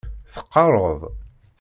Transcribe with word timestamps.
Teqqareḍ? 0.33 1.01